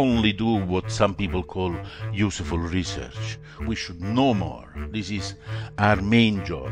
[0.00, 1.74] only do what some people call
[2.12, 3.38] useful research.
[3.66, 4.68] We should know more.
[4.90, 5.34] This is
[5.78, 6.70] our main job.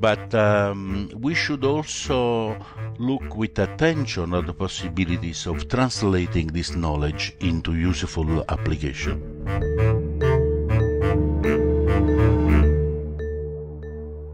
[0.00, 2.56] But um, we should also
[2.98, 9.14] look with attention at the possibilities of translating this knowledge into useful application.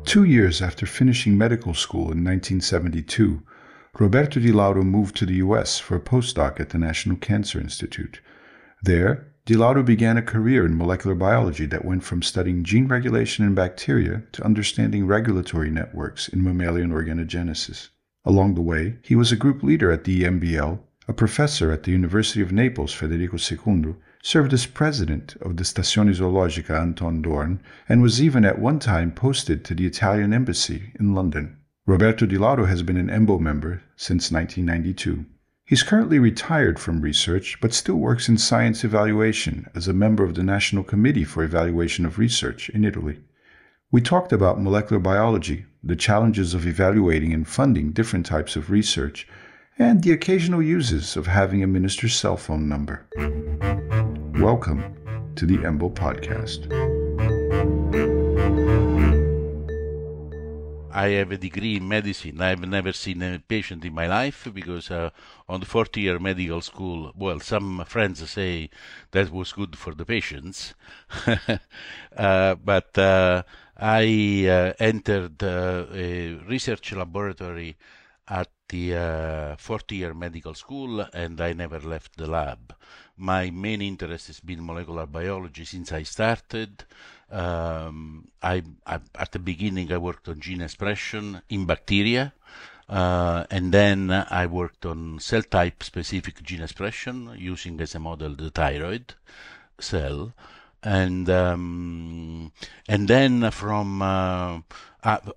[0.04, 3.42] Two years after finishing medical school in 1972,
[3.98, 5.78] Roberto Di Lauro moved to the U.S.
[5.78, 8.20] for a postdoc at the National Cancer Institute.
[8.82, 13.44] There, Di Lauro began a career in molecular biology that went from studying gene regulation
[13.44, 17.88] in bacteria to understanding regulatory networks in mammalian organogenesis.
[18.24, 21.90] Along the way, he was a group leader at the EMBL, a professor at the
[21.90, 27.58] University of Naples Federico II, served as president of the Stazione Zoologica Anton Dohrn,
[27.88, 31.56] and was even at one time posted to the Italian embassy in London.
[31.86, 32.36] Roberto Di
[32.66, 35.24] has been an EMBO member since 1992.
[35.70, 40.34] He's currently retired from research, but still works in science evaluation as a member of
[40.34, 43.20] the National Committee for Evaluation of Research in Italy.
[43.92, 49.28] We talked about molecular biology, the challenges of evaluating and funding different types of research,
[49.78, 53.06] and the occasional uses of having a minister's cell phone number.
[54.40, 54.96] Welcome
[55.36, 56.89] to the EMBO podcast.
[61.04, 62.40] I have a degree in medicine.
[62.40, 65.10] I've never seen a patient in my life because uh,
[65.48, 68.70] on the fourth year medical school, well, some friends say
[69.12, 70.74] that was good for the patients.
[72.16, 73.42] uh, but uh,
[73.76, 77.76] I uh, entered uh, a research laboratory
[78.28, 82.74] at the uh, fourth year medical school and I never left the lab.
[83.16, 86.84] My main interest has been molecular biology since I started.
[87.30, 92.32] Um, I, I, at the beginning I worked on gene expression in bacteria,
[92.88, 98.34] uh, and then I worked on cell type specific gene expression using as a model
[98.34, 99.14] the thyroid
[99.78, 100.32] cell,
[100.82, 102.52] and um,
[102.88, 104.60] and then from uh,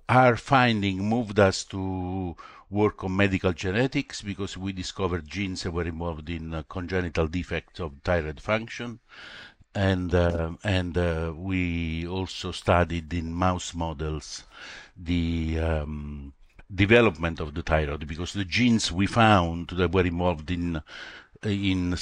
[0.08, 2.36] our finding moved us to
[2.70, 7.78] work on medical genetics because we discovered genes that were involved in uh, congenital defects
[7.78, 8.98] of thyroid function
[9.74, 14.44] and uh, and uh, we also studied in mouse models
[14.96, 16.32] the um,
[16.72, 20.80] development of the thyroid because the genes we found that were involved in
[21.42, 21.94] in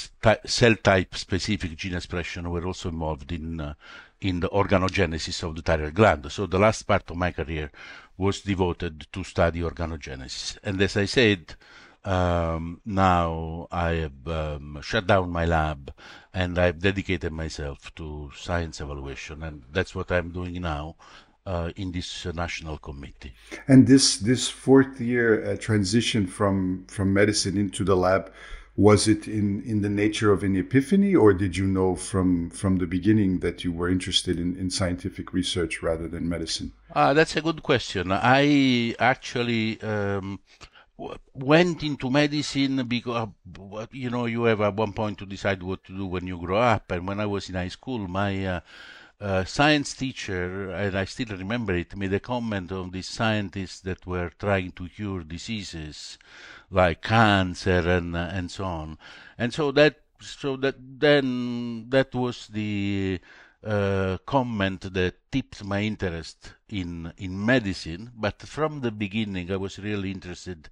[0.44, 3.74] cell type specific gene expression were also involved in uh,
[4.20, 6.30] in the organogenesis of the thyroid gland.
[6.30, 7.72] So the last part of my career
[8.16, 10.58] was devoted to study organogenesis.
[10.62, 11.56] And as I said,
[12.04, 15.92] um, now I have um, shut down my lab
[16.34, 20.96] and I've dedicated myself to science evaluation, and that's what I'm doing now.
[21.44, 23.32] Uh, in this uh, national committee,
[23.66, 28.30] and this this fourth year uh, transition from from medicine into the lab,
[28.76, 32.76] was it in in the nature of an epiphany, or did you know from from
[32.76, 36.70] the beginning that you were interested in, in scientific research rather than medicine?
[36.94, 38.12] Uh, that's a good question.
[38.12, 40.38] I actually um,
[41.34, 43.28] went into medicine because
[43.90, 46.58] you know you have at one point to decide what to do when you grow
[46.58, 46.90] up.
[46.90, 48.60] And when i was in high school my uh,
[49.20, 54.04] uh, science teacher and i still remember it made a comment on these scientists that
[54.04, 56.18] were trying to cure diseases
[56.72, 58.98] like cancer and uh, and so on.
[59.38, 63.20] And so that so that then that was the
[63.64, 68.10] uh, comment that tipped my interest in in medicine.
[68.14, 70.68] But from the beginning, I was really interested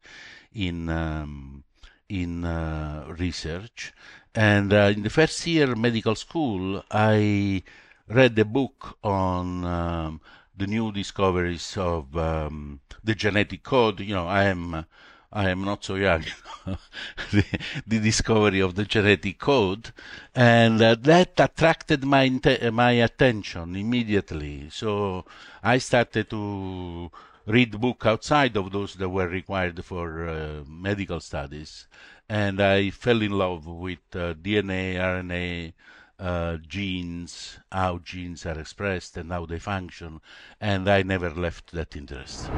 [0.53, 1.65] in um,
[2.09, 3.93] in uh, research.
[4.34, 7.62] And uh, in the first year medical school, I
[8.09, 10.21] read a book on um,
[10.57, 14.01] the new discoveries of um, the genetic code.
[14.01, 14.84] You know, I am
[15.33, 16.25] I am not so young,
[17.31, 17.45] the,
[17.87, 19.93] the, discovery of the genetic code,
[20.35, 22.41] and uh, that attracted my
[22.73, 24.69] my attention immediately.
[24.71, 25.25] So
[25.63, 27.13] I started to
[27.47, 31.87] read book outside of those that were required for uh, medical studies,
[32.28, 35.75] and I fell in love with uh, DNA, RNA.
[36.19, 40.21] Uh, genes, how genes are expressed and how they function,
[40.60, 42.51] and I never left that interest.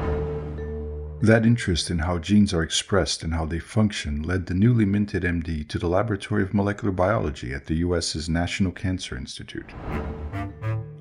[1.23, 5.23] That interest in how genes are expressed and how they function led the newly minted
[5.23, 9.71] MD to the Laboratory of Molecular Biology at the US's National Cancer Institute.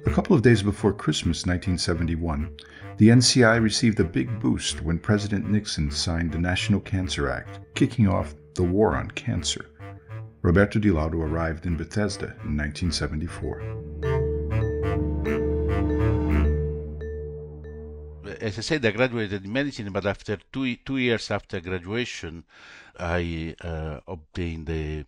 [0.06, 2.56] A couple of days before Christmas 1971,
[2.98, 8.06] the NCI received a big boost when President Nixon signed the National Cancer Act, kicking
[8.06, 9.66] off the war on cancer.
[10.42, 14.31] Roberto Di Lauro arrived in Bethesda in 1974.
[18.42, 22.44] As I said, I graduated in medicine, but after two two years after graduation,
[22.98, 25.04] I uh, obtained a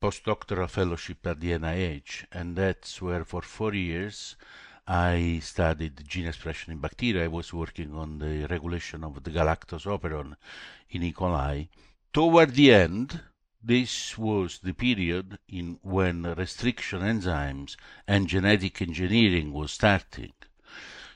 [0.00, 4.36] postdoctoral fellowship at the NIH, and that's where for four years
[4.86, 7.24] I studied gene expression in bacteria.
[7.24, 10.36] I was working on the regulation of the galactose operon
[10.90, 11.12] in E.
[11.12, 11.68] coli.
[12.12, 13.20] Toward the end,
[13.60, 20.32] this was the period in when restriction enzymes and genetic engineering was starting.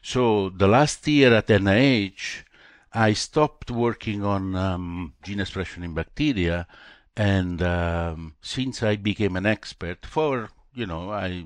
[0.02, 2.44] So the last year at NIH,
[2.92, 6.66] I stopped working on um, gene expression in bacteria,
[7.16, 11.44] and um, since I became an expert for, you know, I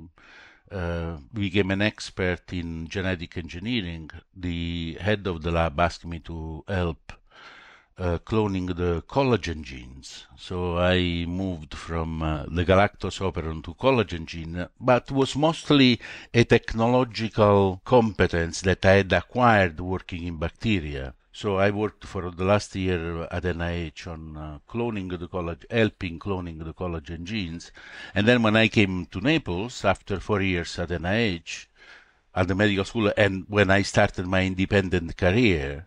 [0.70, 6.64] uh, became an expert in genetic engineering, the head of the lab asked me to
[6.66, 7.12] help
[7.99, 10.26] uh, cloning the collagen genes.
[10.37, 16.00] So I moved from uh, the galactose operon to collagen gene, but was mostly
[16.32, 21.14] a technological competence that I had acquired working in bacteria.
[21.32, 26.19] So I worked for the last year at NIH on uh, cloning the collagen, helping
[26.19, 27.73] cloning the collagen genes.
[28.14, 31.67] And then when I came to Naples after four years at NIH,
[32.37, 35.87] at the medical school, and when I started my independent career,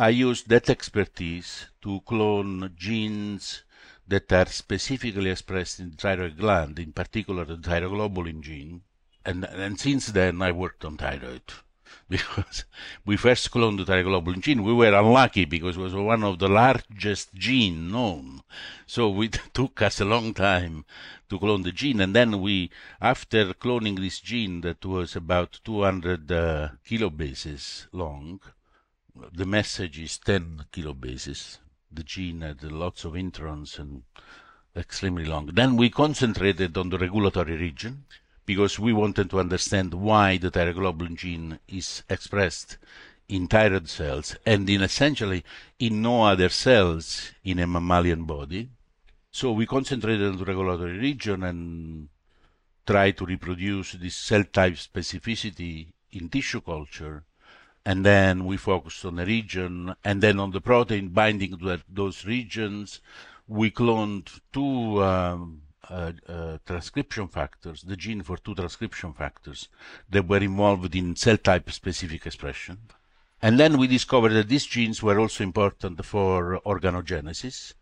[0.00, 3.64] I used that expertise to clone genes
[4.06, 8.82] that are specifically expressed in thyroid gland, in particular the thyroglobulin gene.
[9.24, 11.42] And, and since then, I worked on thyroid
[12.08, 12.64] because
[13.04, 14.62] we first cloned the thyroglobulin gene.
[14.62, 18.42] We were unlucky because it was one of the largest gene known.
[18.86, 20.84] So it took us a long time
[21.28, 22.00] to clone the gene.
[22.00, 28.38] And then we, after cloning this gene that was about 200 uh, kilobases long,
[29.32, 31.58] the message is 10 kilobases.
[31.90, 34.02] The gene had lots of introns and
[34.76, 35.46] extremely long.
[35.46, 38.04] Then we concentrated on the regulatory region
[38.46, 42.78] because we wanted to understand why the thyroglobulin gene is expressed
[43.28, 45.44] in thyroid cells and in essentially
[45.78, 48.70] in no other cells in a mammalian body.
[49.30, 52.08] So we concentrated on the regulatory region and
[52.86, 57.24] tried to reproduce this cell type specificity in tissue culture
[57.84, 62.24] and then we focused on a region, and then on the protein binding to those
[62.24, 63.00] regions,
[63.46, 69.68] we cloned two um, uh, uh, transcription factors, the gene for two transcription factors
[70.10, 72.78] that were involved in cell type specific expression.
[73.40, 77.72] And then we discovered that these genes were also important for organogenesis.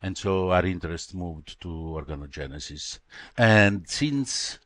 [0.00, 3.00] And so our interest moved to organogenesis.
[3.36, 4.58] And since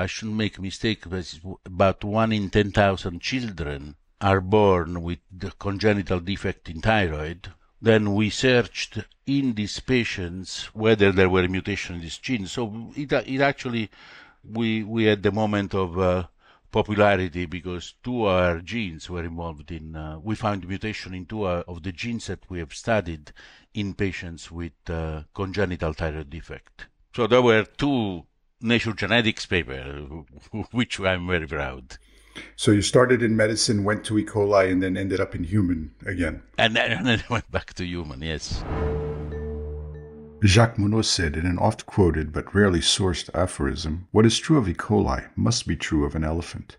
[0.00, 5.50] I shouldn't make a mistake, but about one in 10,000 children are born with the
[5.50, 7.52] congenital defect in thyroid.
[7.82, 12.46] Then we searched in these patients whether there were mutations in this gene.
[12.46, 13.90] So it, it actually,
[14.42, 16.28] we, we had the moment of uh,
[16.72, 21.46] popularity because two of our genes were involved in, uh, we found mutation in two
[21.46, 23.32] of the genes that we have studied
[23.74, 26.86] in patients with uh, congenital thyroid defect.
[27.14, 28.24] So there were two
[28.60, 30.24] Nature Genetics paper,
[30.70, 31.96] which I'm very proud.
[32.56, 34.24] So you started in medicine, went to E.
[34.24, 36.42] coli, and then ended up in human again.
[36.58, 38.62] And then, and went back to human, yes.
[40.42, 44.68] Jacques Monod said in an oft quoted but rarely sourced aphorism, What is true of
[44.68, 44.74] E.
[44.74, 46.78] coli must be true of an elephant.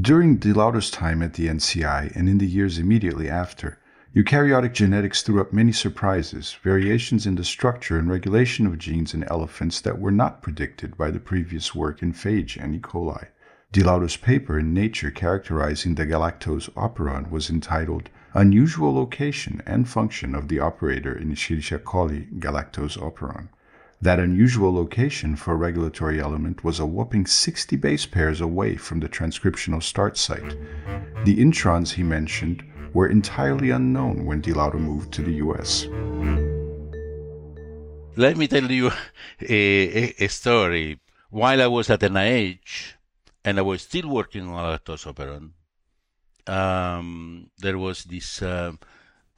[0.00, 3.78] During Di Lauro's time at the NCI and in the years immediately after,
[4.14, 9.24] Eukaryotic genetics threw up many surprises, variations in the structure and regulation of genes in
[9.24, 12.78] elephants that were not predicted by the previous work in phage and E.
[12.78, 13.28] coli.
[13.72, 20.34] Di Lauro's paper in Nature characterizing the galactose operon was entitled Unusual Location and Function
[20.34, 23.48] of the Operator in Escherichia coli Galactose Operon.
[24.02, 29.00] That unusual location for a regulatory element was a whopping 60 base pairs away from
[29.00, 30.56] the transcriptional start site.
[31.24, 32.62] The introns he mentioned
[32.94, 35.86] were entirely unknown when Di Lauro moved to the US.
[38.16, 38.90] Let me tell you
[39.40, 41.00] a, a, story.
[41.30, 42.94] While I was at NIH
[43.44, 45.52] and I was still working on galactose operon,
[46.46, 48.72] um, there was this uh,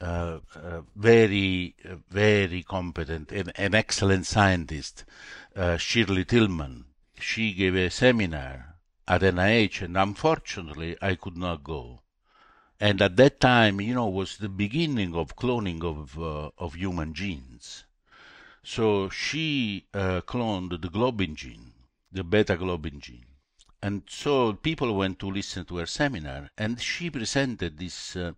[0.01, 1.75] uh, uh, very,
[2.09, 5.05] very competent and an excellent scientist,
[5.55, 6.83] uh, Shirley Tilghman.
[7.17, 8.75] She gave a seminar
[9.07, 12.01] at NIH, and unfortunately, I could not go
[12.79, 17.13] and at that time, you know, was the beginning of cloning of uh, of human
[17.13, 17.85] genes.
[18.63, 21.73] So she uh, cloned the globin gene,
[22.11, 23.25] the beta globin gene,
[23.81, 28.33] and so people went to listen to her seminar, and she presented this uh,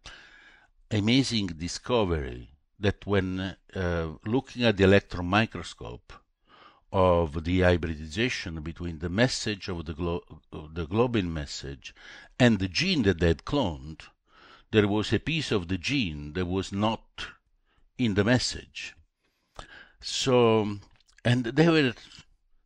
[0.91, 6.13] amazing discovery that when uh, looking at the electron microscope
[6.91, 11.93] of the hybridization between the message of the, glo- the globin message
[12.39, 14.01] and the gene that they had cloned,
[14.71, 17.27] there was a piece of the gene that was not
[17.97, 18.95] in the message.
[20.01, 20.77] So,
[21.23, 21.93] and they were,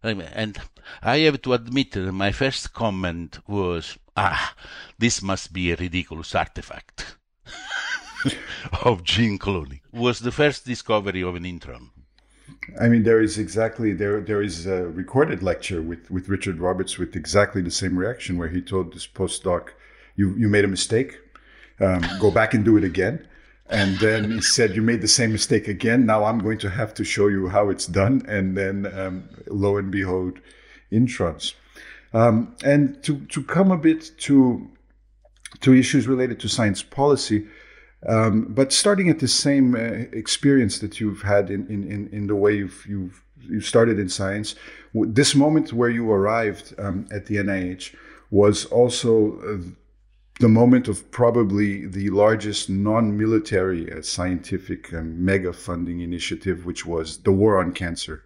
[0.03, 0.59] and
[1.01, 4.55] I have to admit that my first comment was, ah,
[4.97, 7.15] this must be a ridiculous artifact
[8.83, 9.81] of gene cloning.
[9.91, 11.89] Was the first discovery of an intron.
[12.79, 14.21] I mean, there is exactly there.
[14.21, 18.49] There is a recorded lecture with with Richard Roberts with exactly the same reaction, where
[18.49, 19.69] he told this postdoc,
[20.15, 21.17] "You you made a mistake.
[21.81, 23.27] Um, go back and do it again."
[23.69, 26.05] And then he said, "You made the same mistake again.
[26.05, 29.77] Now I'm going to have to show you how it's done." And then, um, lo
[29.77, 30.39] and behold,
[30.91, 31.53] introns.
[32.13, 34.69] Um, and to to come a bit to
[35.61, 37.47] to issues related to science policy,
[38.07, 42.35] um, but starting at the same uh, experience that you've had in, in, in the
[42.35, 44.55] way you've, you've, you started in science,
[44.93, 47.95] this moment where you arrived um, at the NIH
[48.31, 49.57] was also uh,
[50.41, 57.19] the moment of probably the largest non-military uh, scientific um, mega funding initiative, which was
[57.19, 58.23] the War on Cancer,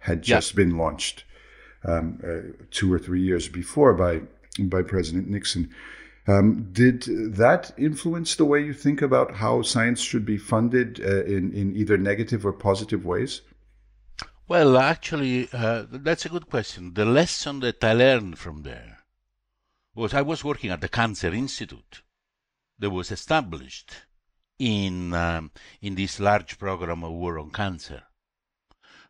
[0.00, 1.24] had just been launched
[1.84, 4.22] um, uh, two or three years before by
[4.58, 5.70] by President Nixon.
[6.26, 7.02] Um, did
[7.36, 11.74] that influence the way you think about how science should be funded uh, in, in
[11.76, 13.40] either negative or positive ways?
[14.46, 16.94] Well, actually, uh, that's a good question.
[16.94, 18.91] The lesson that I learned from there
[19.94, 22.02] was I was working at the Cancer Institute
[22.78, 23.92] that was established
[24.58, 28.02] in um, in this large program of war on cancer.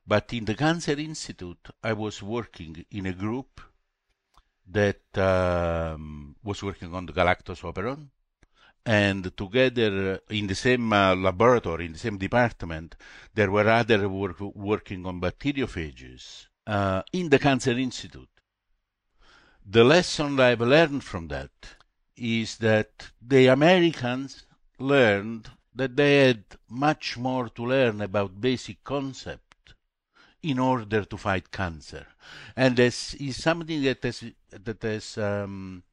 [0.06, 3.60] But in the Cancer Institute, I was working in a group
[4.66, 8.08] that um, was working on the Galactose operon.
[8.84, 12.96] And together in the same uh, laboratory, in the same department,
[13.32, 18.31] there were other work, working on bacteriophages uh, in the Cancer Institute.
[19.64, 21.50] The lesson I've learned from that
[22.16, 24.44] is that the Americans
[24.78, 29.74] learned that they had much more to learn about basic concepts
[30.42, 32.06] in order to fight cancer.
[32.56, 35.84] And this is something that is, that is, um,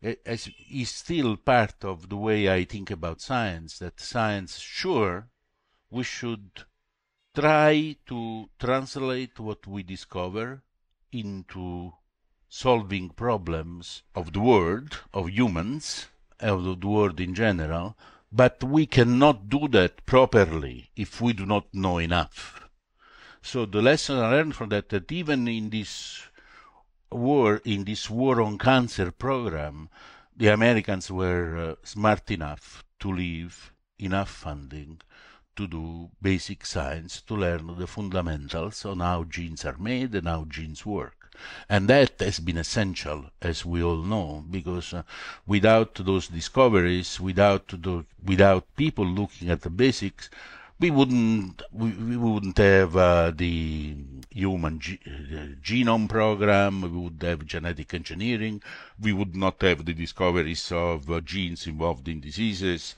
[0.00, 5.28] is still part of the way I think about science, that science, sure,
[5.90, 6.64] we should
[7.34, 10.62] try to translate what we discover
[11.12, 11.92] into
[12.50, 16.08] solving problems of the world, of humans,
[16.40, 17.96] of the world in general,
[18.32, 22.68] but we cannot do that properly if we do not know enough.
[23.40, 26.24] So the lesson I learned from that, that even in this
[27.10, 29.88] war, in this war on cancer program,
[30.36, 35.00] the Americans were uh, smart enough to leave enough funding
[35.54, 40.44] to do basic science, to learn the fundamentals on how genes are made and how
[40.48, 41.19] genes work.
[41.68, 45.02] And that has been essential, as we all know, because uh,
[45.46, 50.28] without those discoveries, without the, without people looking at the basics,
[50.80, 53.94] we wouldn't we, we wouldn't have uh, the
[54.30, 56.80] human ge- uh, genome program.
[56.82, 58.62] We would have genetic engineering.
[58.98, 62.96] We would not have the discoveries of uh, genes involved in diseases.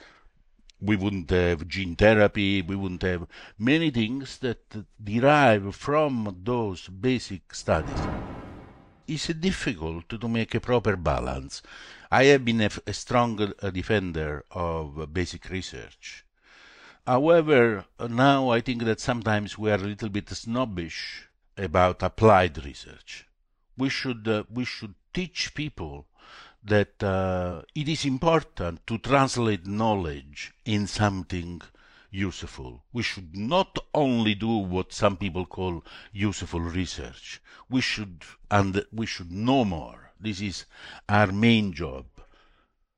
[0.83, 2.61] We wouldn't have gene therapy.
[2.61, 3.27] We wouldn't have
[3.59, 8.01] many things that derive from those basic studies.
[9.07, 11.63] It's difficult to make a proper balance.
[12.11, 16.27] I have been a, strong uh, defender of basic research
[17.07, 23.27] However, now I think that sometimes we are a little bit snobbish about applied research.
[23.77, 26.07] We should uh, we should teach people
[26.65, 31.61] that uh, it is important to translate knowledge in something
[32.11, 32.85] useful.
[32.93, 37.41] We should not only do what some people call useful research.
[37.69, 40.13] We should and we should know more.
[40.21, 40.67] This is
[41.09, 42.07] our main job.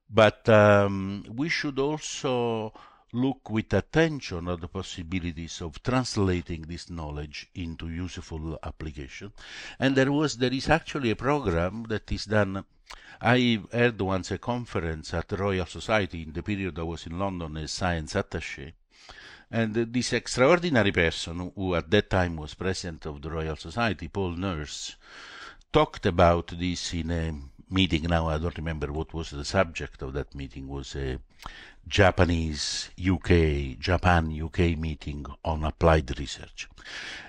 [0.09, 2.73] But um, we should also
[3.15, 9.31] look with attention at the possibilities of translating this knowledge into useful application.
[9.79, 12.65] And there was, there is actually a program that is done.
[13.21, 17.17] I heard once a conference at the Royal Society in the period I was in
[17.17, 18.73] London as science attaché.
[19.49, 24.31] And this extraordinary person, who at that time was president of the Royal Society, Paul
[24.31, 24.95] Nurse,
[25.71, 27.33] talked about this in a
[27.79, 28.03] meeting.
[28.03, 30.67] Now I don't remember what was the subject of that meeting.
[30.67, 31.19] Was a
[31.87, 36.67] Japanese UK, Japan UK meeting on applied research.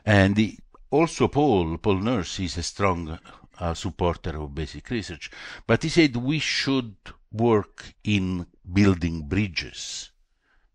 [0.05, 0.57] And the,
[0.91, 3.19] also Paul, Paul Nurse is a strong
[3.59, 5.31] uh, supporter of basic research,
[5.67, 6.95] but he said we should
[7.33, 10.11] work in building bridges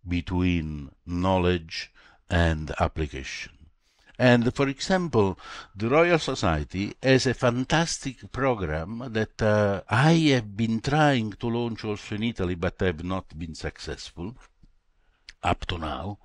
[0.08, 1.92] between knowledge
[2.30, 3.61] and application.
[4.22, 5.40] And for example,
[5.76, 11.84] the Royal Society has a fantastic program that uh, I have been trying to launch
[11.84, 14.38] also in Italy, but have not been successful
[15.42, 16.20] up to now.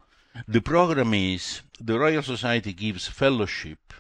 [0.47, 3.95] The program is the Royal Society gives fellowship.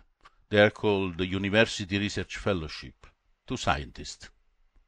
[0.50, 3.06] They are called the University Research Fellowship
[3.46, 4.28] to scientists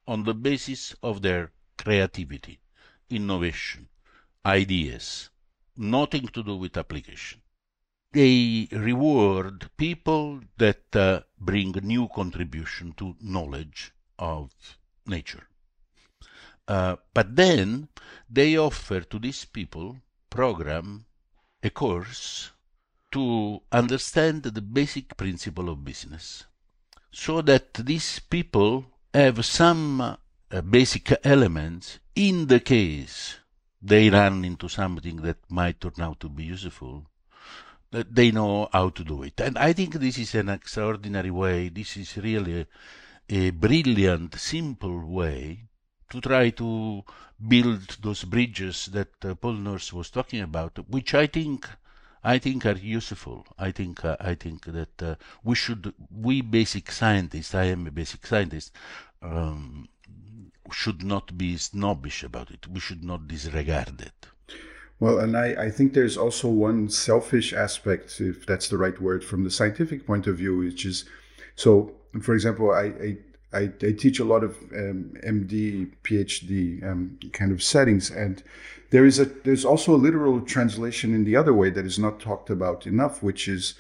[0.07, 2.61] on the basis of their creativity,
[3.09, 3.89] innovation,
[4.45, 5.31] ideas,
[5.79, 7.41] nothing to do with application.
[8.13, 14.51] They reward people that uh, bring new contribution to knowledge of
[15.07, 15.47] nature.
[16.67, 17.89] Uh, but then
[18.29, 19.99] they offer to these people
[20.31, 21.05] program
[21.63, 22.51] a course
[23.11, 26.45] to understand the basic principle of business
[27.11, 28.85] so that these people
[29.15, 33.39] have some uh, basic elements in the case
[33.81, 37.07] they run into something that might turn out to be useful
[37.91, 41.97] they know how to do it and i think this is an extraordinary way this
[41.97, 42.67] is really
[43.31, 45.69] a, brilliant simple way
[46.11, 47.03] to try to
[47.47, 51.69] build those bridges that uh, Paul Nurse was talking about, which I think
[52.25, 53.47] I think are useful.
[53.59, 55.15] I think uh, I think that uh,
[55.45, 57.55] we should we basic scientists.
[57.55, 58.73] I am a basic scientist.
[59.23, 59.89] Um,
[60.71, 62.67] should not be snobbish about it.
[62.67, 64.27] We should not disregard it.
[65.01, 69.23] Well, and I, I think there's also one selfish aspect, if that's the right word,
[69.23, 71.05] from the scientific point of view, which is
[71.55, 71.93] so.
[72.23, 73.17] For example, I, I
[73.53, 78.43] I, I, teach a lot of um, MD, PhD um, kind of settings, and
[78.91, 82.21] there is a there's also a literal translation in the other way that is not
[82.21, 83.75] talked about enough, which is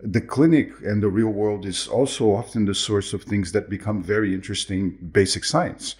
[0.00, 4.02] the clinic and the real world is also often the source of things that become
[4.02, 5.94] very interesting basic science.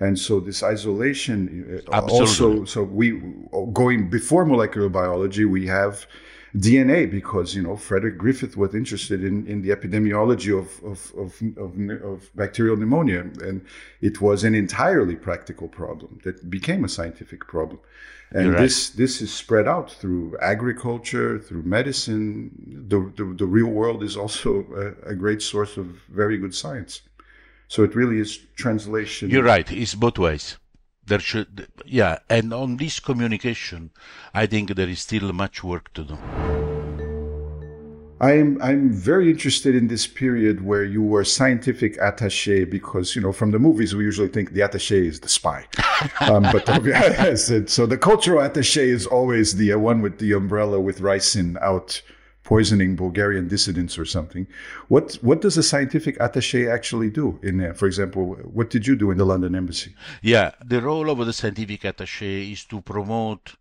[0.00, 2.20] And so this isolation uh, Absolutely.
[2.20, 3.22] also so we
[3.72, 6.06] going before molecular biology we have
[6.56, 11.42] DNA because you know Frederick Griffith was interested in, in the epidemiology of of, of,
[11.58, 13.64] of, of bacterial pneumonia, and
[14.00, 17.80] it was an entirely practical problem that became a scientific problem.
[18.30, 18.60] And right.
[18.60, 22.52] this this is spread out through agriculture, through medicine.
[22.88, 27.02] The the, the real world is also a, a great source of very good science.
[27.74, 29.30] So it really is translation.
[29.30, 29.68] You're right.
[29.72, 30.58] It's both ways
[31.06, 33.90] there should yeah and on this communication
[34.32, 36.18] i think there is still much work to do
[38.20, 43.32] I'm I'm very interested in this period where you were scientific attaché because you know
[43.32, 45.66] from the movies we usually think the attaché is the spy,
[46.20, 50.78] um, but the, so the cultural attaché is always the uh, one with the umbrella
[50.80, 52.00] with ricin out
[52.44, 54.46] poisoning Bulgarian dissidents or something.
[54.88, 57.74] What what does a scientific attaché actually do in there?
[57.74, 59.94] For example, what did you do in the London embassy?
[60.22, 63.56] Yeah, the role of the scientific attaché is to promote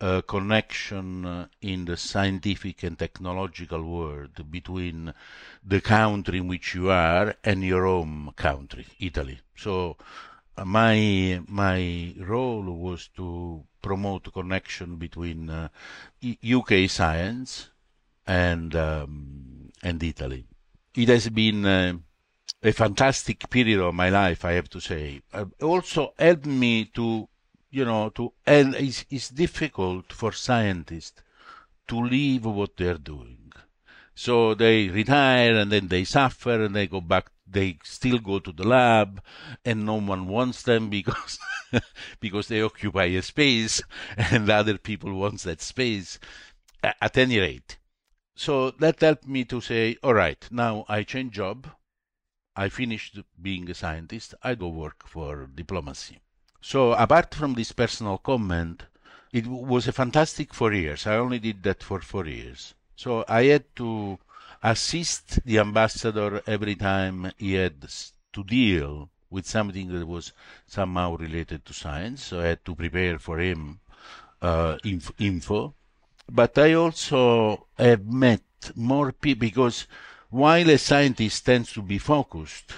[0.00, 5.14] a connection uh, in the scientific and technological world between
[5.64, 9.38] the country in which you are and your home country, Italy.
[9.56, 9.96] So
[10.56, 15.68] uh, my my role was to promote connection between uh,
[16.42, 17.70] UK science
[18.26, 20.46] and um, and Italy.
[20.96, 21.94] It has been uh,
[22.62, 25.20] a fantastic period of my life, I have to say.
[25.32, 27.28] Uh, also helped me to,
[27.70, 31.22] you know, to and it's, it's difficult for scientists
[31.88, 33.52] to leave what they're doing.
[34.14, 37.30] So they retire and then they suffer and they go back.
[37.46, 39.20] They still go to the lab,
[39.64, 41.38] and no one wants them because
[42.20, 43.82] because they occupy a space,
[44.16, 46.18] and other people want that space.
[46.82, 47.78] At any rate,
[48.36, 51.68] so that helped me to say, all right, now I change job.
[52.56, 54.34] I finished being a scientist.
[54.42, 56.20] I go work for diplomacy.
[56.60, 58.84] So apart from this personal comment,
[59.32, 61.06] it was a fantastic four years.
[61.06, 62.74] I only did that for four years.
[62.96, 64.18] So I had to
[64.62, 67.88] assist the ambassador every time he had
[68.32, 70.32] to deal with something that was
[70.66, 72.24] somehow related to science.
[72.24, 73.80] So I had to prepare for him
[74.40, 75.74] uh, inf- info
[76.30, 78.42] but I also have met
[78.74, 79.86] more people because
[80.30, 82.72] while a scientist tends to be focused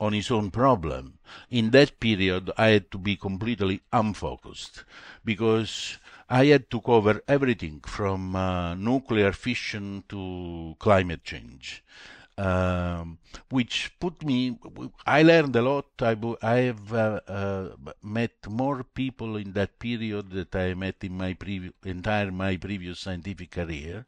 [0.00, 1.18] on his own problem,
[1.50, 4.84] in that period I had to be completely unfocused
[5.24, 5.98] because
[6.30, 11.82] I had to cover everything from uh, nuclear fission to climate change
[12.38, 13.18] um,
[13.50, 14.56] which put me.
[15.04, 15.86] I learned a lot.
[16.00, 17.68] I, I have uh, uh,
[18.02, 21.36] met more people in that period that I met in my
[21.84, 24.06] entire my previous scientific career.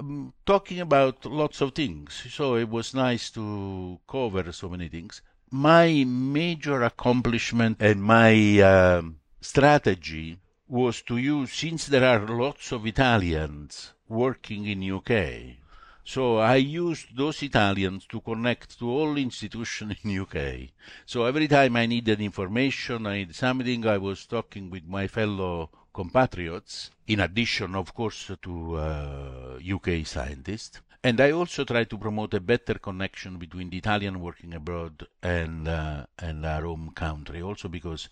[0.00, 5.20] Um, talking about lots of things, so it was nice to cover so many things.
[5.50, 12.86] My major accomplishment and my um, strategy was to use, since there are lots of
[12.86, 15.58] Italians working in UK,
[16.04, 20.68] so I used those Italians to connect to all institutions in UK.
[21.06, 25.70] So every time I needed information, I need something, I was talking with my fellow
[25.94, 30.80] compatriots, in addition, of course, to uh, UK scientists.
[31.02, 35.68] And I also try to promote a better connection between the Italian working abroad and
[35.68, 37.42] uh, and our home country.
[37.42, 38.08] Also because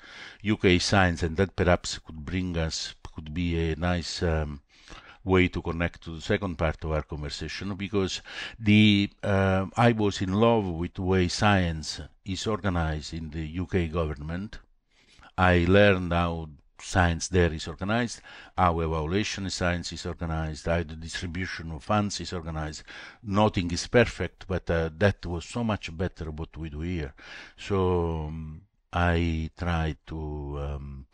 [0.47, 4.61] UK science and that perhaps could bring us could be a nice um,
[5.25, 8.23] way to connect to the second part of our conversation because
[8.59, 13.93] the uh, I was in love with the way science is organized in the UK
[13.93, 14.59] government.
[15.39, 16.49] I learned how
[16.83, 18.21] science there is organized,
[18.59, 22.83] how evaluation science is organized, how the distribution of funds is organized.
[23.23, 27.15] Nothing is perfect, but uh, that was so much better what we do here.
[27.57, 31.07] So um, I tried to um,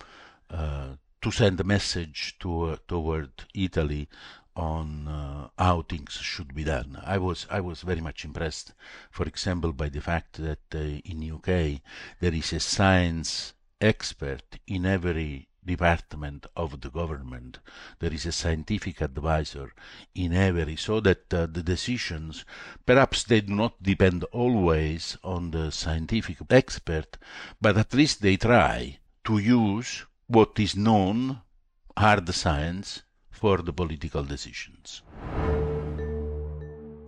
[0.50, 0.88] uh,
[1.20, 4.08] to send a message to, uh, toward Italy
[4.54, 7.00] on uh, how things should be done.
[7.04, 8.72] I was I was very much impressed,
[9.10, 11.80] for example, by the fact that uh, in UK
[12.18, 17.58] there is a science expert in every department of the government.
[18.00, 19.72] There is a scientific advisor
[20.14, 22.44] in every, so that uh, the decisions,
[22.84, 27.18] perhaps they do not depend always on the scientific expert,
[27.60, 31.40] but at least they try to use what is known,
[31.96, 35.00] hard science, for the political decisions.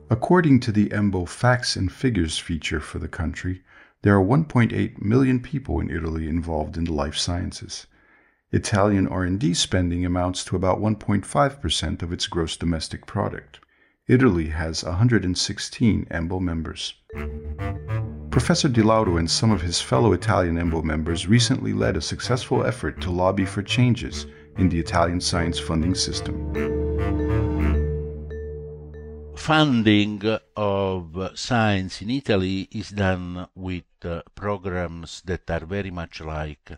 [0.08, 3.62] According to the EMBO Facts and Figures feature for the country,
[4.00, 7.86] there are 1.8 million people in Italy involved in the life sciences.
[8.52, 13.60] Italian R&D spending amounts to about 1.5% of its gross domestic product.
[14.10, 16.94] Italy has 116 EMBO members.
[18.30, 22.66] Professor Di Lauro and some of his fellow Italian EMBO members recently led a successful
[22.66, 24.26] effort to lobby for changes
[24.58, 26.34] in the Italian science funding system.
[29.36, 30.20] Funding
[30.56, 36.72] of science in Italy is done with uh, programs that are very much like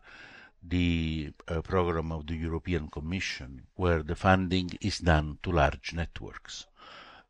[0.63, 6.67] the uh, program of the European Commission, where the funding is done to large networks.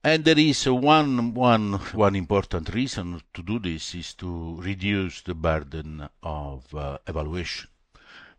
[0.04, 5.34] And there is one, one, one important reason to do this is to reduce the
[5.34, 7.68] burden of uh, evaluation.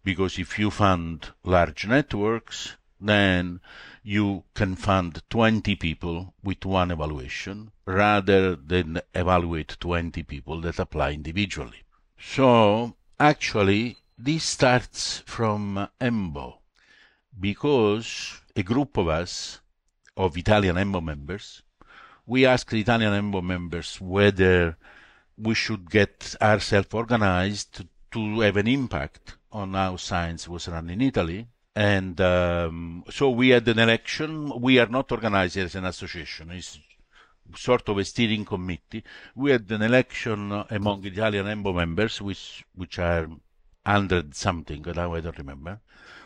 [0.03, 3.61] Because if you fund large networks, then
[4.03, 11.11] you can fund 20 people with one evaluation rather than evaluate 20 people that apply
[11.11, 11.83] individually.
[12.19, 16.57] So actually this starts from EMBO
[17.39, 19.59] because a group of us,
[20.15, 21.63] of Italian EMBO members,
[22.25, 24.77] we asked Italian EMBO members whether
[25.37, 30.89] we should get ourselves organized to, to, have an impact on how science was run
[30.89, 31.47] in Italy.
[31.75, 34.61] And um, so we had an election.
[34.61, 36.51] We are not organized as an association.
[36.51, 36.79] It's
[37.55, 39.03] sort of a steering committee.
[39.35, 43.27] We had an election among Italian EMBO members, which, which are
[43.85, 45.81] hundred something, now I don't remember.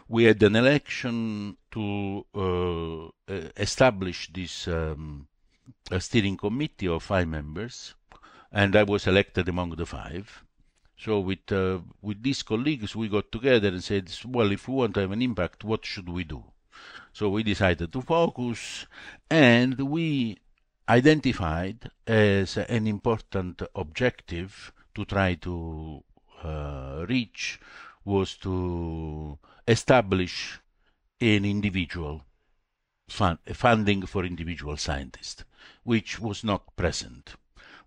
[0.09, 5.27] We had an election to uh, establish this um,
[5.99, 7.93] steering committee of five members,
[8.51, 10.43] and I was elected among the five.
[10.97, 14.93] So with uh, with these colleagues, we got together and said, well, if we want
[14.95, 16.43] to have an impact, what should we do?
[17.11, 18.85] So we decided to focus,
[19.29, 20.37] and we
[20.87, 26.03] identified as an important objective to try to
[26.43, 27.59] uh, reach
[28.05, 30.59] was to establish
[31.19, 32.23] an individual
[33.09, 35.43] fund, funding for individual scientists,
[35.83, 37.35] which was not present.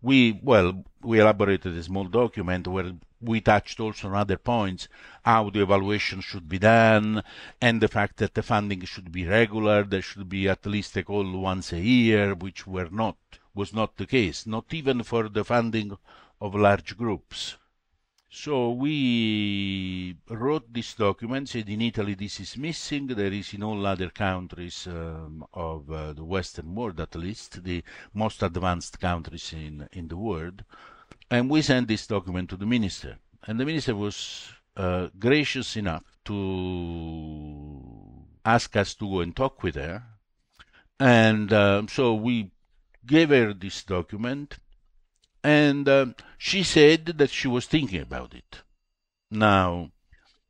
[0.02, 4.88] We, well, we elaborated a small document where we touched also on other points,
[5.24, 7.22] how the evaluation should be done,
[7.60, 11.02] and the fact that the funding should be regular, there should be at least a
[11.02, 13.16] call once a year, which were not,
[13.54, 15.96] was not the case, not even for the funding
[16.40, 17.56] of large groups.
[18.32, 23.84] So we wrote this document, said in Italy this is missing, there is in all
[23.84, 27.82] other countries um, of uh, the Western world at least, the
[28.14, 30.62] most advanced countries in, in the world.
[31.28, 33.18] And we sent this document to the minister.
[33.48, 37.82] And the minister was uh, gracious enough to
[38.44, 40.04] ask us to go and talk with her.
[41.00, 42.52] And uh, so we
[43.04, 44.58] gave her this document
[45.42, 46.06] and uh,
[46.38, 48.60] she said that she was thinking about it.
[49.30, 49.90] Now,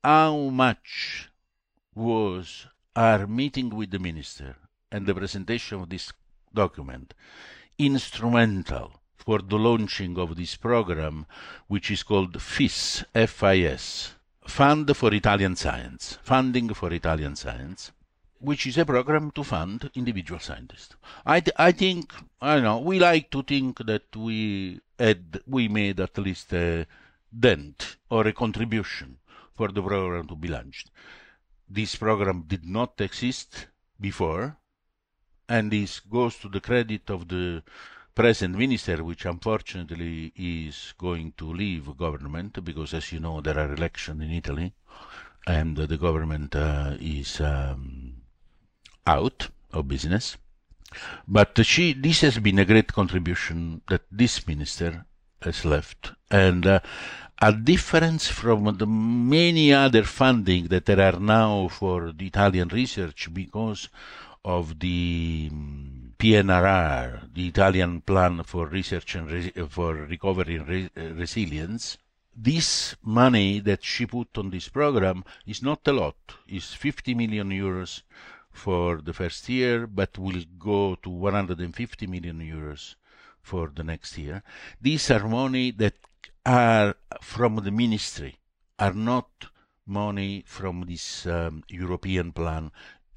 [0.03, 1.29] how much
[1.95, 4.57] was our meeting with the minister
[4.91, 6.13] and the presentation of this
[6.55, 7.15] document
[7.79, 11.27] instrumental for the launching of this program,
[11.69, 14.15] which is called FIS, F-I-S,
[14.47, 17.93] Fund for Italian Science, Funding for Italian Science,
[18.41, 20.97] which is a program to fund individual scientists.
[21.27, 25.69] I, th- I think, I don't know, we like to think that we had, we
[25.69, 26.87] made at least a
[27.39, 29.19] dent or a contribution
[29.55, 30.91] for the program to be launched.
[31.71, 33.69] this program did not exist
[34.01, 34.57] before,
[35.49, 37.63] and this goes to the credit of the
[38.15, 43.73] present minister, which unfortunately is going to leave government because, as you know, there are
[43.73, 44.73] elections in Italy,
[45.47, 48.10] and the government uh, is um,
[49.07, 50.37] out of business.
[51.29, 55.07] But she, this has been a great contribution that this minister
[55.43, 56.81] has left, and uh,
[57.41, 63.33] a difference from the many other funding that there are now for the Italian research
[63.33, 63.89] because
[64.45, 70.91] of the um, PNRR, the Italian Plan for Research and Re for Recovery and Re
[70.97, 71.97] Resilience.
[72.37, 76.17] This money that she put on this program is not a lot.
[76.47, 78.03] It's 50 million euros
[78.61, 82.95] for the first year, but will go to 150 million euros
[83.41, 84.43] for the next year.
[84.81, 85.95] These are money that
[86.45, 88.37] are from the ministry,
[88.79, 89.31] are not
[89.87, 92.71] money from this um, European plan,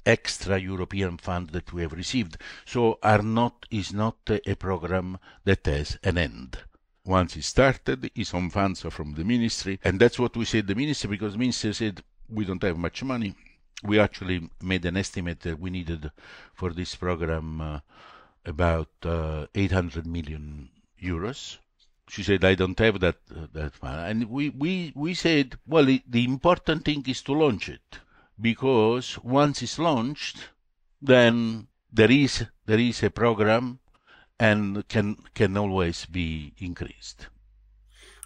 [0.06, 2.38] extra European fund that we have received.
[2.64, 6.58] So are not is not a program that has an end.
[7.04, 10.74] Once it started, it's on funds from the ministry, and that's what we said the
[10.74, 13.34] ministry because the ministry said we don't have much money.
[13.82, 16.10] We actually made an estimate that we needed
[16.54, 17.80] for this program uh,
[18.46, 20.70] about uh, 800 million
[21.02, 21.58] euros
[22.08, 24.00] she said, I don't have that uh, that fund.
[24.00, 27.98] And we, we, we said, well, it, the important thing is to launch it
[28.40, 30.48] because once it's launched,
[31.00, 33.78] then there is there is a program
[34.38, 37.28] and can can always be increased.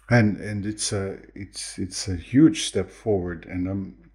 [0.09, 3.45] And and it's a it's it's a huge step forward.
[3.45, 4.08] And um,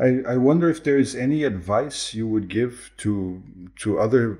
[0.00, 3.42] I I wonder if there is any advice you would give to
[3.80, 4.38] to other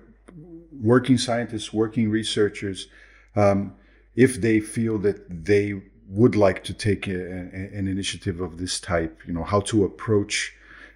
[0.82, 2.88] working scientists, working researchers.
[3.36, 3.74] Um,
[4.16, 8.80] if they feel that they would like to take a, a, an initiative of this
[8.80, 10.52] type, you know, how to approach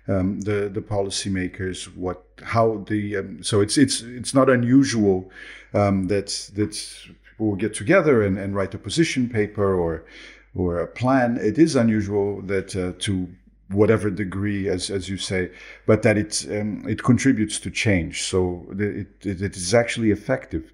[0.08, 5.30] um, the the policymakers, what how the um, so it's it's it's not unusual
[5.72, 6.72] um, that that
[7.30, 10.04] people will get together and, and write a position paper or
[10.54, 11.38] or a plan.
[11.40, 13.28] It is unusual that uh, to
[13.68, 15.50] whatever degree, as as you say,
[15.86, 18.22] but that it um, it contributes to change.
[18.22, 20.72] So it, it, it is actually effective.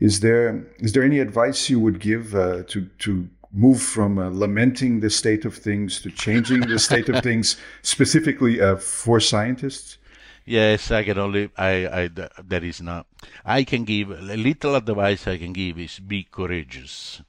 [0.00, 4.30] Is there is there any advice you would give uh, to to move from uh,
[4.30, 9.98] lamenting the state of things to changing the state of things, specifically uh, for scientists?
[10.44, 11.50] Yes, I can only.
[11.56, 12.10] I, I.
[12.42, 13.06] There is not.
[13.44, 15.26] I can give a little advice.
[15.28, 17.22] I can give is be courageous,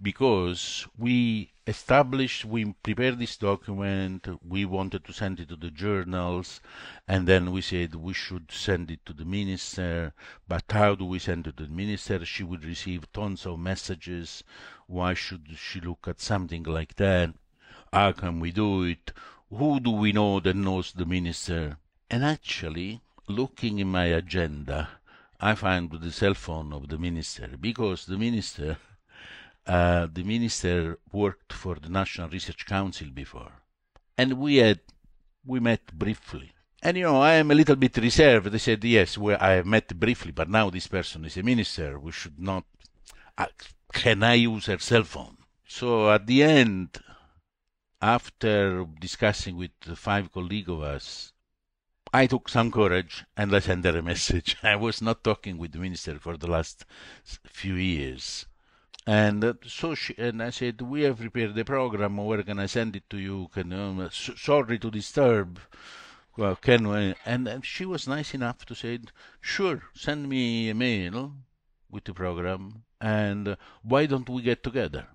[0.00, 6.60] because we established, we prepared this document, we wanted to send it to the journals,
[7.06, 10.12] and then we said we should send it to the minister,
[10.48, 12.24] but how do we send it to the minister?
[12.24, 14.42] She would receive tons of messages.
[14.86, 17.34] Why should she look at something like that?
[17.92, 19.12] How can we do it?
[19.50, 21.76] Who do we know that knows the minister?
[22.10, 24.88] And actually, looking in my agenda,
[25.40, 28.78] I find the cell phone of the minister because the minister
[29.66, 33.52] uh, the minister worked for the National Research Council before,
[34.18, 34.80] and we had
[35.44, 36.52] we met briefly.
[36.82, 38.46] And you know, I am a little bit reserved.
[38.46, 41.98] They said, "Yes, we, I have met briefly, but now this person is a minister.
[41.98, 42.64] We should not.
[43.38, 43.46] Uh,
[43.92, 47.00] can I use her cell phone?" So at the end,
[48.00, 51.32] after discussing with the five colleagues of us,
[52.12, 54.56] I took some courage and I sent her a message.
[54.62, 56.84] I was not talking with the minister for the last
[57.24, 58.44] few years.
[59.06, 62.16] And uh, so she, and I said, we have prepared the program.
[62.16, 63.48] Where can I send it to you?
[63.52, 65.58] Can um, sorry to disturb.
[66.36, 67.14] Well, can we?
[67.26, 69.00] And, and she was nice enough to say,
[69.40, 71.34] sure, send me a mail
[71.90, 75.08] with the program, and uh, why don't we get together?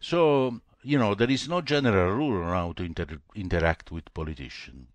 [0.00, 4.88] So you know, there is no general rule on how to inter- interact with politicians.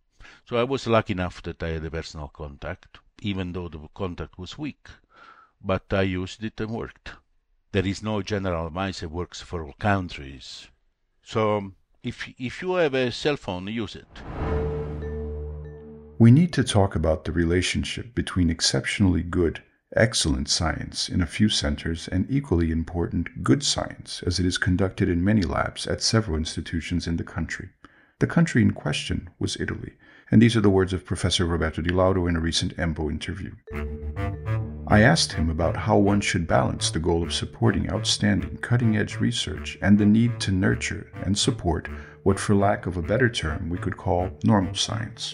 [0.48, 4.38] So I was lucky enough that I had a personal contact, even though the contact
[4.38, 4.88] was weak.
[5.62, 7.14] But I used it and worked
[7.76, 10.70] there is no general advice that works for all countries.
[11.24, 14.08] So if, if you have a cell phone, use it.
[16.18, 19.62] We need to talk about the relationship between exceptionally good,
[19.94, 25.10] excellent science in a few centers and equally important good science as it is conducted
[25.10, 27.68] in many labs at several institutions in the country.
[28.20, 29.96] The country in question was Italy,
[30.32, 33.52] and these are the words of Professor Roberto Di Lauro in a recent EMBO interview.
[34.88, 39.18] I asked him about how one should balance the goal of supporting outstanding cutting edge
[39.18, 41.88] research and the need to nurture and support
[42.22, 45.34] what, for lack of a better term, we could call normal science.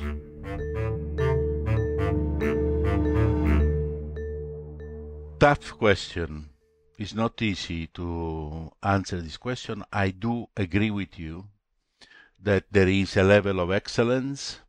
[5.40, 6.50] Tough question.
[6.98, 9.84] It's not easy to answer this question.
[9.92, 11.48] I do agree with you
[12.40, 14.60] that there is a level of excellence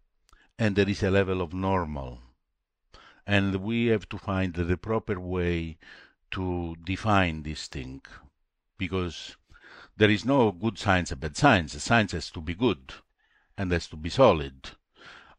[0.59, 2.19] and there is a level of normal.
[3.27, 5.79] And we have to find the proper way
[6.33, 8.03] to define this thing
[8.79, 9.37] because
[9.97, 11.81] there is no good science and bad science.
[11.83, 12.95] Science has to be good
[13.57, 14.71] and has to be solid.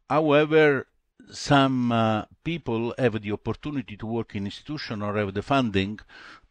[0.08, 0.86] However,
[1.30, 5.98] some uh, people have the opportunity to work in institution or have the funding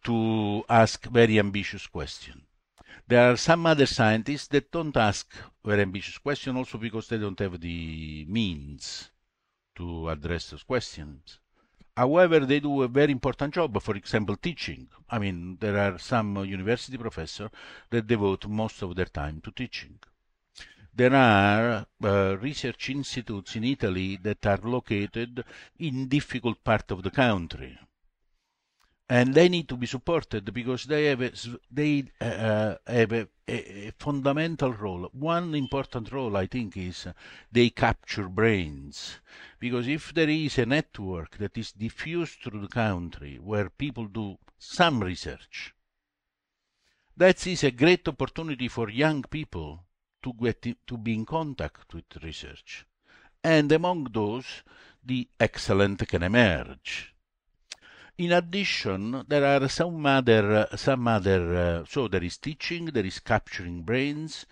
[0.03, 2.43] to ask very ambitious questions.
[3.07, 7.39] There are some other scientists that don't ask very ambitious questions also because they don't
[7.39, 9.09] have the means
[9.75, 11.39] to address those questions.
[11.95, 14.89] However, they do a very important job, for example, teaching.
[15.09, 17.51] I mean, there are some university professors
[17.89, 19.99] that devote most of their time to teaching.
[20.95, 25.43] There are uh, research institutes in Italy that are located
[25.79, 27.77] in difficult part of the country
[29.09, 31.31] and they need to be supported because they have a,
[31.69, 35.09] they uh, have a, a, fundamental role.
[35.11, 37.07] One important role, I think, is
[37.51, 39.19] they capture brains.
[39.59, 44.37] Because if there is a network that is diffused through the country where people do
[44.57, 45.73] some research,
[47.17, 49.83] that is a great opportunity for young people
[50.23, 52.85] to get to be in contact with research,
[53.43, 54.63] and among those,
[55.05, 57.12] the excellent can emerge
[58.17, 61.55] in addition, there are some other, some other.
[61.55, 64.45] Uh, so there is teaching, there is capturing brains,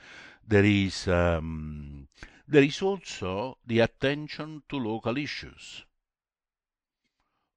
[0.47, 2.07] there is um,
[2.47, 5.85] there is also the attention to local issues,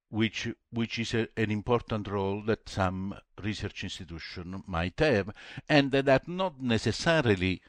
[0.09, 5.31] which which is a, an important role that some research institution might have,
[5.67, 7.61] and that are not necessarily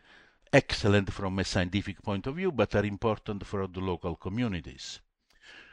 [0.53, 5.01] excellent from a scientific point of view, but are important for the local communities.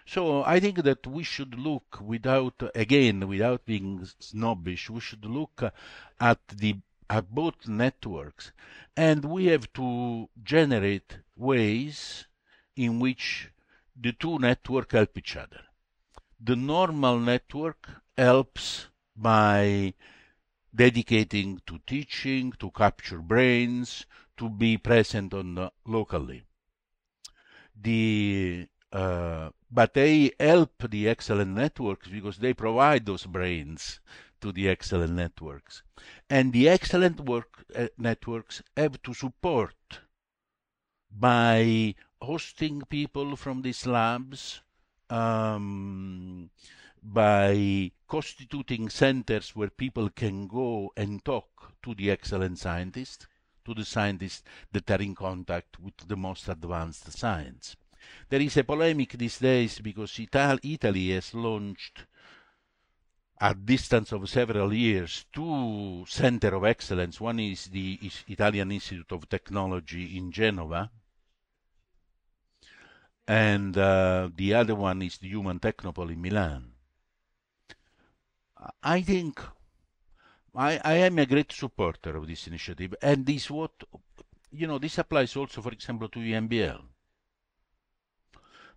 [0.05, 5.63] So I think that we should look without, again, without being snobbish, we should look
[6.19, 6.77] at the
[7.09, 8.51] at both networks,
[8.95, 12.25] and we have to generate ways
[12.75, 13.49] in which
[13.95, 15.61] the two networks help each other.
[16.39, 19.93] The normal network helps by
[20.73, 24.05] dedicating to teaching, to capture brains,
[24.37, 26.43] to be present on locally.
[27.79, 33.99] The uh, but they help the excellent networks because they provide those brains
[34.39, 35.81] to the excellent networks.
[36.29, 39.73] And the excellent work uh, networks have to support
[41.09, 44.61] by hosting people from these labs,
[45.09, 46.51] um,
[47.01, 53.25] by constituting centers where people can go and talk to the excellent scientists,
[53.65, 57.75] to the scientists that are in contact with the most advanced science.
[58.29, 62.05] There is a polemic these days because Ital- Italy has launched
[63.39, 67.19] at distance of several years two center of excellence.
[67.19, 70.89] One is the Italian Institute of Technology in Genova,
[73.27, 76.71] and uh, the other one is the Human Technopole in Milan.
[78.81, 79.41] I think
[80.55, 83.71] I, I am a great supporter of this initiative, and this what
[84.51, 84.79] you know.
[84.79, 86.81] This applies also, for example, to EMBL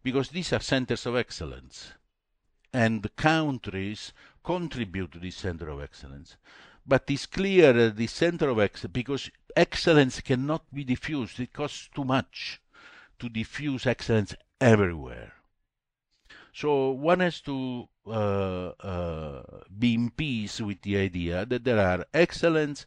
[0.06, 1.92] because these are centers of excellence
[2.72, 4.12] and the countries
[4.44, 6.36] contribute to this center of excellence.
[6.86, 11.88] But it's clear that the center of excellence, because excellence cannot be diffused, it costs
[11.92, 12.60] too much
[13.18, 15.32] to diffuse excellence everywhere.
[16.52, 19.42] So one has to uh, uh,
[19.76, 22.86] be in peace with the idea that there are excellence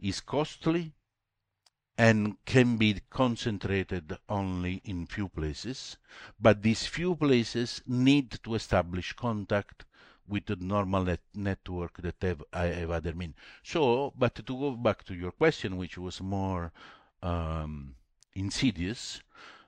[0.00, 0.95] is costly,
[1.98, 5.96] and can be concentrated only in few places,
[6.38, 9.84] but these few places need to establish contact
[10.28, 13.34] with the normal net network that have, I have other mean.
[13.62, 16.72] So, but to go back to your question, which was more
[17.22, 17.94] um,
[18.34, 19.20] insidious,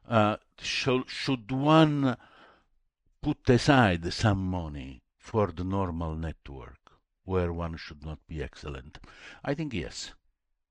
[0.09, 2.17] uh, should one
[3.23, 6.79] put aside some money for the normal network
[7.25, 8.99] where one should not be excellent?
[9.45, 10.13] I think yes.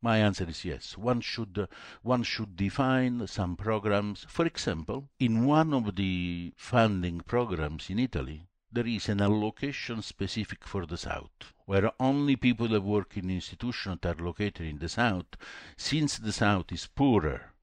[0.02, 0.98] My answer is yes.
[0.98, 1.68] One should uh,
[2.04, 4.26] one should define some programs.
[4.30, 10.66] For example, in one of the funding programs in Italy, there is an allocation specific
[10.66, 15.36] for the South, where only people that work in institutions are located in the South,
[15.76, 17.54] since the South is poorer,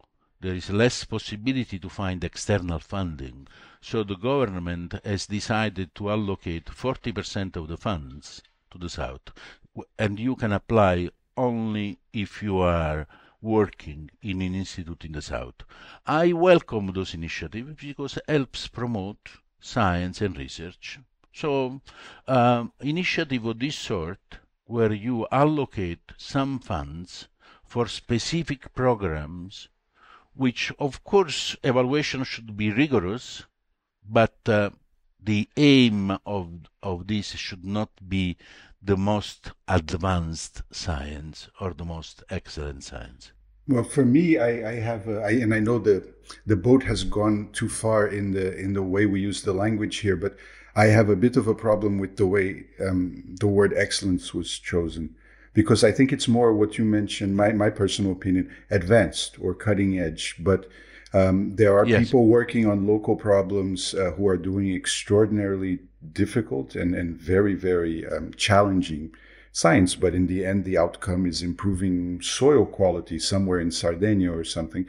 [0.40, 3.46] there is less possibility to find external funding.
[3.80, 9.30] So the government has decided to allocate 40% of the funds to the South,
[9.98, 13.06] and you can apply only if you are
[13.40, 15.54] working in an institute in the South.
[16.06, 19.30] I welcome those initiatives because it helps promote
[19.60, 20.98] science and research.
[21.32, 21.80] So,
[22.28, 27.28] um, initiative of this sort, where you allocate some funds
[27.64, 29.68] for specific programs
[30.34, 33.44] which of course evaluation should be rigorous,
[34.08, 34.70] but uh,
[35.22, 36.48] the aim of
[36.82, 38.36] of this should not be
[38.84, 43.32] the most advanced science or the most excellent science.
[43.66, 46.06] Well, for me, I, I have, a, I, and I know the
[46.44, 49.96] the boat has gone too far in the in the way we use the language
[49.98, 50.36] here, but
[50.76, 54.58] I have a bit of a problem with the way um, the word excellence was
[54.58, 55.14] chosen,
[55.54, 59.98] because I think it's more what you mentioned, my my personal opinion, advanced or cutting
[59.98, 60.66] edge, but.
[61.14, 62.04] Um, there are yes.
[62.04, 65.78] people working on local problems uh, who are doing extraordinarily
[66.12, 69.14] difficult and, and very, very um, challenging
[69.52, 74.42] science, but in the end, the outcome is improving soil quality somewhere in Sardinia or
[74.42, 74.86] something.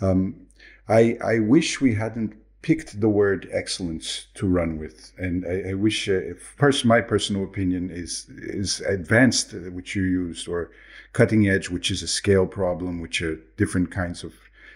[0.00, 0.46] Um,
[0.88, 5.74] I, I wish we hadn't picked the word excellence to run with, and I, I
[5.74, 10.70] wish, uh, if pers- my personal opinion is is advanced, uh, which you used, or
[11.12, 14.32] cutting edge, which is a scale problem, which are different kinds of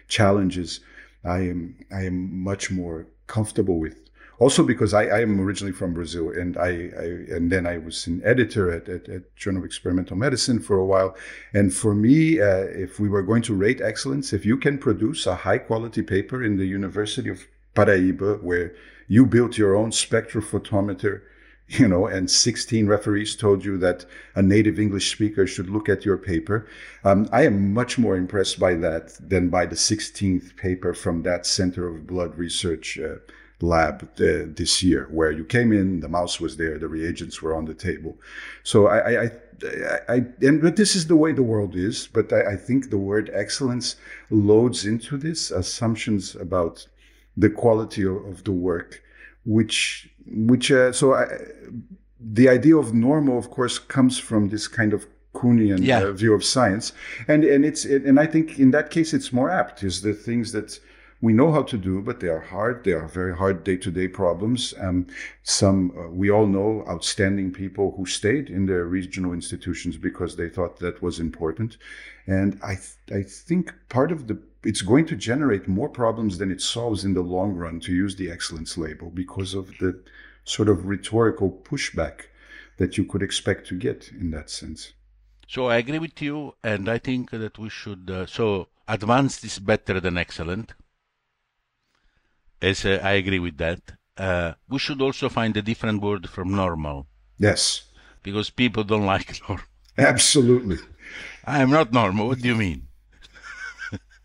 [0.09, 0.81] challenges.
[1.25, 5.95] I am I am much more comfortable with also because I, I am originally from
[5.95, 7.05] Brazil and I, I,
[7.35, 10.85] and then I was an editor at, at, at, Journal of Experimental Medicine for a
[10.85, 11.17] while.
[11.53, 15.27] And for me, uh, if we were going to rate excellence, if you can produce
[15.27, 18.75] a high quality paper in the University of Paraíba where
[19.09, 21.23] you built your own spectrophotometer,
[21.69, 26.05] you know, and 16 referees told you that a native English speaker should look at
[26.05, 26.67] your paper.
[27.05, 31.45] Um, I am much more impressed by that than by the 16th paper from that
[31.45, 33.17] Center of Blood Research uh,
[33.61, 37.55] lab uh, this year, where you came in, the mouse was there, the reagents were
[37.55, 38.17] on the table.
[38.63, 39.31] So I, I, I,
[40.09, 42.07] I and but this is the way the world is.
[42.07, 43.97] But I, I think the word excellence
[44.31, 46.87] loads into this assumptions about
[47.37, 49.03] the quality of, of the work,
[49.45, 51.27] which which uh, so I,
[52.21, 56.01] the idea of normal, of course, comes from this kind of Kuhnian yeah.
[56.01, 56.93] uh, view of science,
[57.27, 60.15] and and it's it, and I think in that case it's more apt is the
[60.15, 60.81] things that
[61.21, 62.85] we know how to do, but they are hard.
[62.85, 64.73] They are very hard day to day problems.
[64.79, 65.07] Um,
[65.43, 70.49] some, uh, we all know outstanding people who stayed in their regional institutions because they
[70.49, 71.77] thought that was important.
[72.27, 76.51] And I, th- I think part of the, it's going to generate more problems than
[76.51, 80.03] it solves in the long run to use the excellence label because of the
[80.45, 82.23] sort of rhetorical pushback
[82.79, 84.93] that you could expect to get in that sense.
[85.47, 88.11] So I agree with you, and I think that we should.
[88.11, 90.75] Uh, so advanced is better than excellent.
[92.61, 93.81] Yes, uh, I agree with that.
[94.17, 97.07] Uh, we should also find a different word from normal.
[97.39, 97.85] Yes.
[98.23, 99.65] Because people don't like normal.
[99.97, 100.79] Absolutely.
[101.45, 102.29] I am not normal.
[102.29, 102.88] What do you mean?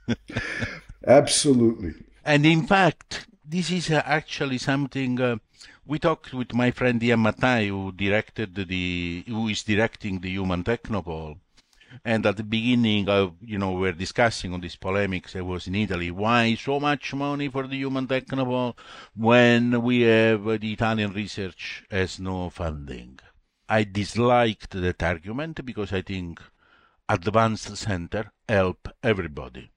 [1.08, 1.94] Absolutely.
[2.24, 5.38] And in fact, this is uh, actually something uh,
[5.86, 10.64] we talked with my friend Iain Mattaj, who directed the, who is directing the Human
[10.64, 11.38] Technopole,
[12.06, 15.68] and at the beginning of, you know, we are discussing on these polemics I was
[15.68, 16.10] in Italy.
[16.10, 18.76] Why so much money for the Human Technopole
[19.16, 23.20] when we have uh, the Italian research has no funding?
[23.68, 26.42] I disliked that argument because I think
[27.10, 29.73] advanced center help everybody.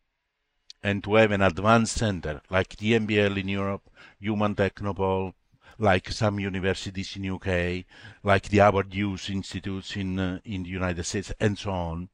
[0.82, 5.34] And to have an advanced center like the EMBL in Europe, Human Technopole,
[5.78, 7.84] like some universities in UK,
[8.22, 12.08] like the Howard Institutes in uh, in the United States, and so on,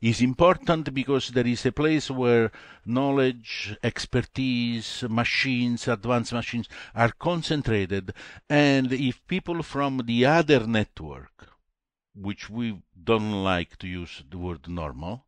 [0.00, 2.52] is important because there is a place where
[2.84, 8.12] knowledge, expertise, machines, advanced machines are concentrated,
[8.48, 11.48] and if people from the other network,
[12.14, 15.24] which we don't like to use the word normal,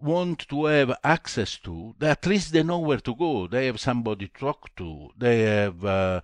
[0.00, 3.46] want to have access to, at least they know where to go.
[3.46, 5.10] They have somebody to talk to.
[5.16, 6.20] They have uh,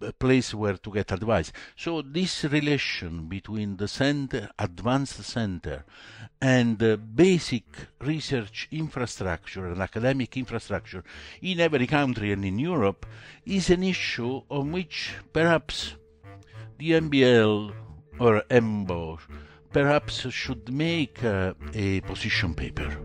[0.00, 1.52] a place where to get advice.
[1.76, 5.84] So this relation between the center, advanced center,
[6.40, 7.64] and the basic
[8.00, 11.02] research infrastructure and academic infrastructure
[11.42, 13.06] in every country and in Europe
[13.44, 15.94] is an issue on which perhaps
[16.78, 17.72] the EMBL
[18.20, 19.18] or EMBO
[19.72, 22.96] perhaps should make uh, a position paper.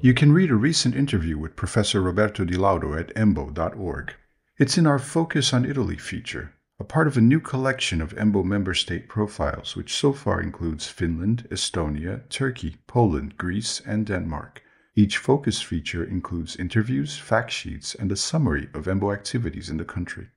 [0.00, 4.14] You can read a recent interview with Professor Roberto Di Lauro at embo.org.
[4.58, 8.42] It's in our Focus on Italy feature, a part of a new collection of EMBO
[8.44, 14.60] member state profiles, which so far includes Finland, Estonia, Turkey, Poland, Greece, and Denmark.
[14.96, 19.84] Each focus feature includes interviews, fact sheets, and a summary of EMBO activities in the
[19.84, 20.30] country.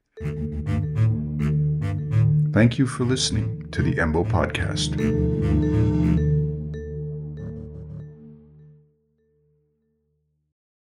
[2.54, 4.96] Thank you for listening to the EMBO podcast.